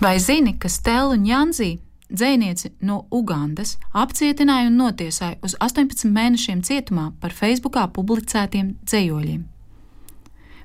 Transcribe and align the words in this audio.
Vai 0.00 0.20
zini, 0.20 0.52
ka 0.54 0.68
Stela 0.70 1.16
Ņanzī, 1.18 1.72
dzēnieci 2.06 2.68
no 2.86 3.00
Ugandas, 3.10 3.72
apcietināja 3.90 4.68
un 4.70 4.76
notiesāja 4.78 5.40
uz 5.42 5.56
18 5.58 6.06
mēnešiem 6.14 6.60
cietumā 6.62 7.08
par 7.18 7.34
Facebookā 7.34 7.88
publicētiem 7.96 8.76
dzējoļiem? 8.86 9.40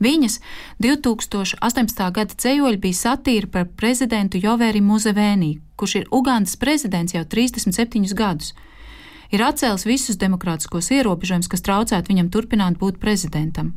Viņas 0.00 0.38
2018. 0.80 2.00
gada 2.16 2.38
dzējoļi 2.40 2.80
bija 2.80 2.96
satīra 3.02 3.50
par 3.52 3.66
prezidentu 3.76 4.40
Jovēri 4.40 4.80
Muzevēnī, 4.80 5.58
kurš 5.76 5.96
ir 6.00 6.08
Ugandas 6.08 6.56
prezidents 6.56 7.12
jau 7.12 7.26
37 7.28 8.14
gadus. 8.16 8.54
Ir 9.28 9.44
atcēlis 9.44 9.84
visus 9.84 10.16
demokrātiskos 10.16 10.88
ierobežojumus, 10.88 11.50
kas 11.52 11.66
traucētu 11.68 12.14
viņam 12.14 12.32
turpināt 12.32 12.80
būt 12.80 12.96
prezidentam. 12.96 13.74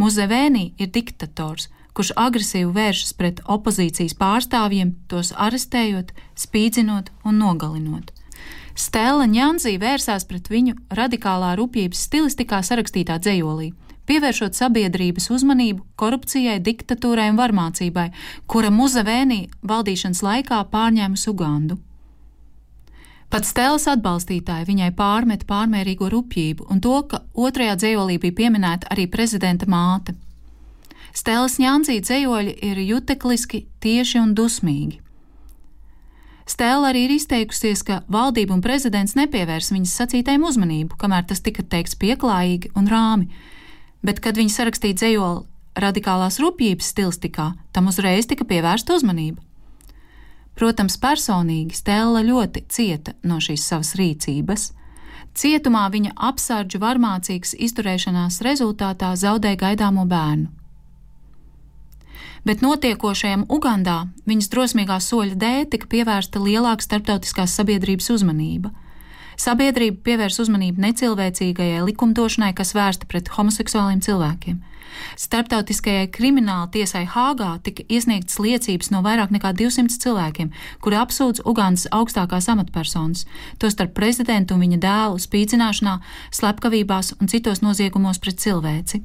Muzevēnī 0.00 0.70
ir 0.80 0.88
diktators, 0.88 1.68
kurš 1.94 2.12
agresīvi 2.16 2.70
vēršas 2.76 3.12
pret 3.18 3.42
opozīcijas 3.44 4.16
pārstāvjiem, 4.20 4.94
tos 5.10 5.34
arestējot, 5.36 6.14
spīdzinot 6.38 7.10
un 7.24 7.38
nogalinot. 7.42 8.14
Stela 8.78 9.26
Ņanzī 9.28 9.74
vērsās 9.82 10.24
pret 10.28 10.48
viņu 10.48 10.76
radikālā 10.96 11.52
rūpības 11.58 12.06
stilistikā 12.06 12.62
sarakstītā 12.64 13.18
dzējolī, 13.20 13.72
pievēršot 14.08 14.56
sabiedrības 14.56 15.28
uzmanību 15.34 15.84
korupcijai, 16.00 16.58
diktatūrai 16.64 17.28
un 17.32 17.38
varmācībai, 17.38 18.08
kura 18.50 18.72
Muzevēnī 18.74 19.44
valdīšanas 19.66 20.24
laikā 20.26 20.64
pārņēma 20.72 21.20
Ugandu. 21.30 21.78
Pat 23.30 23.46
Stēlas 23.46 23.84
atbalstītāji 23.92 24.66
viņai 24.66 24.88
pārmet 24.98 25.44
pārmērīgo 25.46 26.08
rupjību 26.10 26.66
un 26.72 26.80
to, 26.82 26.96
ka 27.06 27.20
otrajā 27.38 27.76
dzējolī 27.78 28.18
bija 28.18 28.38
pieminēta 28.40 28.90
arī 28.90 29.06
prezidenta 29.06 29.68
māte. 29.70 30.16
Stēlas 31.16 31.58
ņāncī 31.58 31.98
dzējoļi 32.04 32.56
ir 32.70 32.82
jutekliski, 32.86 33.64
tieši 33.82 34.20
un 34.22 34.34
dusmīgi. 34.38 35.00
Stēla 36.50 36.90
arī 36.90 37.04
ir 37.06 37.14
izteikusies, 37.14 37.84
ka 37.86 38.00
valdība 38.10 38.56
un 38.56 38.62
prezidents 38.64 39.14
nepievērs 39.18 39.70
viņas 39.70 39.92
sacītajam 40.00 40.48
uzmanību, 40.48 40.96
kamēr 40.98 41.28
tas 41.30 41.42
tika 41.46 41.62
teikts 41.62 41.94
pieklājīgi 42.00 42.72
un 42.78 42.90
rāmi, 42.90 43.28
bet, 44.02 44.18
kad 44.24 44.38
viņi 44.38 44.54
sarakstīja 44.56 44.98
dzējoli 44.98 45.46
radikālās 45.78 46.40
rūpības 46.42 46.90
stilistikā, 46.90 47.52
tam 47.70 47.90
uzreiz 47.92 48.26
tika 48.26 48.46
pievērsta 48.48 48.98
uzmanība. 48.98 49.42
Protams, 50.58 50.98
personīgi 51.00 51.78
Stela 51.78 52.24
ļoti 52.26 52.66
cieta 52.68 53.14
no 53.22 53.38
šīs 53.40 53.62
savas 53.70 53.94
rīcības. 53.96 54.72
Cietumā 55.38 55.86
viņa 55.94 56.16
apsardžu 56.18 56.80
varmācīgas 56.82 57.54
izturēšanās 57.56 58.42
rezultātā 58.44 59.14
zaudēja 59.16 59.62
gaidāmo 59.68 60.04
bērnu. 60.10 60.50
Bet 62.44 62.62
notiekošajam 62.64 63.46
Ugandā 63.52 64.06
viņas 64.28 64.48
drosmīgā 64.52 65.00
soļa 65.04 65.36
dēļ 65.40 65.66
tika 65.74 65.90
pievērsta 65.92 66.40
lielāka 66.40 66.86
starptautiskās 66.86 67.56
sabiedrības 67.60 68.12
uzmanība– 68.16 68.72
Sabiedrība 69.40 70.02
pievērs 70.04 70.36
uzmanību 70.42 70.82
necilvēcīgajai 70.84 71.84
likumdošanai, 71.86 72.50
kas 72.56 72.74
vērsta 72.76 73.06
pret 73.08 73.30
homoseksuāliem 73.32 74.02
cilvēkiem. 74.04 74.58
Starptautiskajai 75.16 76.10
krimināla 76.12 76.66
tiesai 76.74 77.06
Hāgā 77.08 77.54
tika 77.64 77.86
iesniegtas 77.88 78.36
liecības 78.42 78.90
no 78.92 79.00
vairāk 79.06 79.32
nekā 79.32 79.54
200 79.56 79.96
cilvēkiem, 80.02 80.50
kuri 80.84 80.98
apsūdz 81.00 81.44
Ugandas 81.48 81.86
augstākās 81.94 82.50
amatpersonas, 82.52 83.24
tostarp 83.62 83.94
prezidentu 83.96 84.58
un 84.58 84.66
viņa 84.66 84.82
dēlu 84.82 85.22
spīdzināšanā, 85.24 85.96
slepkavībās 86.36 87.14
un 87.16 87.32
citos 87.32 87.64
noziegumos 87.64 88.20
pret 88.20 88.42
cilvēci. 88.44 89.00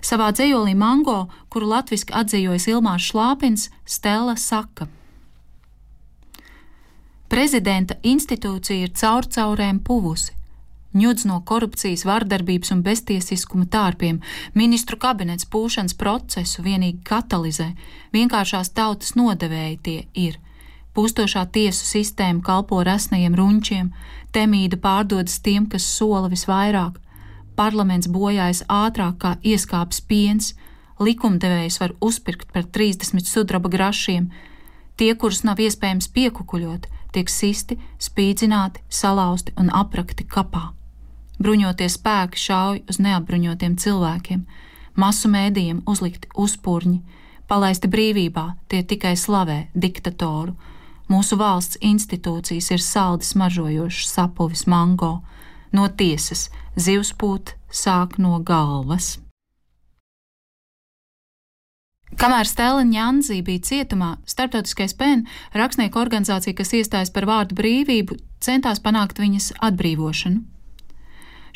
Savā 0.00 0.30
dzējolī 0.32 0.74
Mango, 0.78 1.28
kuru 1.52 1.68
latviski 1.74 2.14
atzīvojas 2.16 2.68
Ilmārs 2.72 3.12
Šlāpins, 3.12 3.68
Stela 3.84 4.36
saka: 4.36 4.88
Prezidenta 7.32 7.96
institūcija 8.04 8.86
ir 8.86 8.90
caurcaurēm 8.92 9.78
puvusi. 9.80 10.34
Ņudz 10.92 11.24
no 11.24 11.38
korupcijas, 11.48 12.02
vardarbības 12.04 12.74
un 12.74 12.82
beztiesiskuma 12.84 13.64
tārpiem, 13.72 14.18
ministru 14.52 14.98
kabinets 15.00 15.46
pūšanas 15.48 15.96
procesu 15.96 16.60
vienīgi 16.66 17.00
katalizē, 17.08 17.70
vienkāršās 18.12 18.74
tautas 18.76 19.14
nodevēji 19.16 19.78
tie 19.86 19.96
ir. 20.12 20.36
Pustošā 20.92 21.46
tiesu 21.48 21.88
sistēma 21.88 22.44
kalpo 22.44 22.82
resnajiem 22.84 23.32
runčiem, 23.40 23.88
temīda 24.36 24.76
pārdodas 24.76 25.38
tiem, 25.40 25.64
kas 25.64 25.86
sola 25.88 26.28
visvairāk, 26.28 27.00
parlaments 27.62 28.10
bojājas 28.10 28.64
ātrāk 28.66 29.20
kā 29.22 29.36
ieskāps 29.46 30.02
piens, 30.08 30.52
likumdevējs 31.02 31.78
var 31.82 31.94
uzpirkt 32.02 32.50
par 32.54 32.66
30 32.66 33.28
sudraba 33.28 33.70
grašiem, 33.70 34.30
tie, 34.98 35.12
kurus 35.14 35.42
nav 35.46 35.62
iespējams 35.62 36.10
piekukuļot, 36.16 36.88
tiek 37.14 37.30
sisti, 37.30 37.78
spīdzināti, 38.02 38.82
salauzti 38.90 39.54
un 39.60 39.70
aprakti 39.82 40.26
kapā. 40.26 40.72
Bruņotie 41.42 41.88
spēki 41.90 42.38
šauj 42.38 42.82
uz 42.90 43.00
neapbruņotiem 43.02 43.78
cilvēkiem, 43.82 44.44
masu 44.98 45.30
mēdījiem 45.32 45.82
uzlikti 45.88 46.30
uzpūrņi, 46.38 47.00
palaisti 47.50 47.90
brīvībā, 47.90 48.46
tie 48.68 48.82
tikai 48.82 49.14
slavē 49.18 49.66
diktatoru. 49.74 50.54
Mūsu 51.10 51.36
valsts 51.36 51.80
institūcijas 51.84 52.70
ir 52.72 52.82
saldi 52.82 53.26
smaržojošs 53.28 54.14
sapuvis 54.14 54.64
mango, 54.70 55.18
no 55.72 55.88
tiesas 55.88 56.48
zivspūt 56.76 57.56
sāk 57.72 58.18
no 58.22 58.38
galvas. 58.44 59.18
Kamēr 62.20 62.44
Stela 62.44 62.82
Ņanzī 62.84 63.40
bija 63.44 63.64
cietumā, 63.64 64.10
starptautiskais 64.28 64.92
PEN, 64.94 65.24
rakstnieku 65.56 65.98
organizācija, 65.98 66.54
kas 66.54 66.74
iestājas 66.76 67.10
par 67.10 67.24
vārdu 67.26 67.56
brīvību, 67.56 68.18
centās 68.44 68.82
panākt 68.84 69.18
viņas 69.22 69.54
atbrīvošanu. 69.64 70.42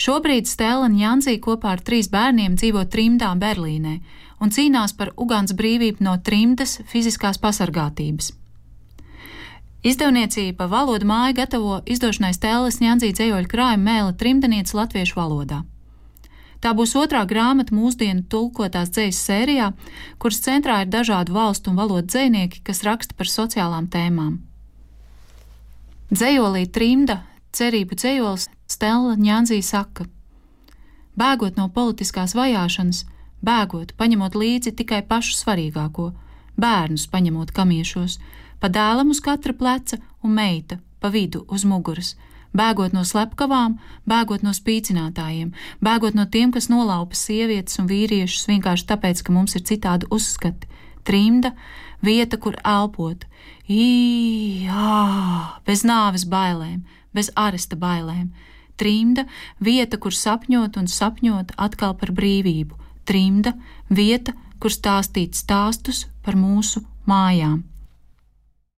Šobrīd 0.00 0.48
Stela 0.48 0.88
Ņanzī 0.92 1.38
kopā 1.44 1.76
ar 1.76 1.84
trīs 1.84 2.08
bērniem 2.12 2.56
dzīvo 2.56 2.82
trimdā 2.92 3.30
Berlīnē 3.40 3.94
un 4.40 4.52
cīnās 4.52 4.92
par 4.96 5.12
Ugāns 5.16 5.54
brīvību 5.56 6.04
no 6.04 6.16
trimdas 6.24 6.80
fiziskās 6.88 7.40
pasargātības. 7.40 8.32
Izdevniecība 9.84 10.66
valoda 10.70 11.06
māja 11.06 11.34
gatavo 11.42 11.80
izdošanai 11.86 12.32
Stēles 12.34 12.80
Ņanzī 12.80 13.12
dzējoļu 13.12 13.50
krājumu 13.50 13.84
mēli 13.84 14.14
trimdanieci 14.18 14.76
latviešu 14.76 15.18
valodā. 15.18 15.62
Tā 16.64 16.72
būs 16.72 16.96
otrā 16.96 17.20
grāmata 17.28 17.74
mūsdienu 17.76 18.24
tulkotās 18.32 18.90
dzīslas 18.90 19.22
sērijā, 19.28 19.70
kuras 20.18 20.40
centrā 20.42 20.80
ir 20.82 20.90
dažādu 20.90 21.36
valstu 21.36 21.70
un 21.70 21.78
valodu 21.78 22.08
dzinieki, 22.08 22.62
kas 22.64 22.82
raksta 22.86 23.14
par 23.14 23.28
sociālām 23.30 23.90
tēmām. 23.92 24.40
Dzējolī 26.10 26.64
trimda 26.72 27.20
cerību 27.52 27.98
dzējols 27.98 28.48
Stela 28.66 29.14
Ņānzī 29.20 29.60
saka: 29.62 30.08
Bēgot 31.16 31.60
no 31.60 31.68
politiskās 31.68 32.34
vajāšanas, 32.34 33.04
bēgot, 33.44 33.94
paņemot 34.00 34.34
līdzi 34.34 34.72
tikai 34.80 35.02
pašu 35.06 35.36
svarīgāko, 35.36 36.10
bērnus 36.60 37.06
paņemot 37.12 37.52
kamiešos, 37.56 38.18
pa 38.60 38.72
dēlam 38.72 39.12
uz 39.12 39.20
katra 39.20 39.52
pleca 39.56 40.00
un 40.22 40.36
meita 40.36 40.80
pa 41.00 41.12
vidu 41.12 41.44
uz 41.52 41.64
muguras 41.68 42.14
bēgot 42.56 42.94
no 42.96 43.04
slepkavām, 43.06 43.76
bēgot 44.08 44.44
no 44.46 44.52
spīcinātājiem, 44.56 45.52
bēgot 45.84 46.16
no 46.16 46.26
tiem, 46.32 46.52
kas 46.54 46.70
nolaupa 46.72 47.18
sievietes 47.18 47.78
un 47.82 47.88
vīriešus 47.90 48.48
vienkārši 48.50 48.88
tāpēc, 48.90 49.22
ka 49.22 49.34
mums 49.34 49.56
ir 49.58 49.66
citādi 49.68 50.08
uzskati. 50.14 50.70
Trimda, 51.06 51.52
vieta, 52.02 52.38
kur 52.42 52.56
elpot, 52.64 53.26
īā, 53.70 54.96
bez 55.68 55.84
nāves 55.86 56.26
bailēm, 56.30 56.80
bez 57.14 57.30
aresta 57.36 57.78
bailēm. 57.78 58.32
Trimda, 58.76 59.26
vieta, 59.62 60.00
kur 60.00 60.14
sapņot 60.16 60.80
un 60.80 60.90
sapņot 60.90 61.54
atkal 61.56 61.94
par 62.00 62.12
brīvību. 62.16 62.76
Trimda, 63.06 63.54
vieta, 63.88 64.34
kur 64.60 64.72
stāstīt 64.72 65.36
stāstus 65.38 66.06
par 66.24 66.36
mūsu 66.38 66.82
mājām. 67.06 67.62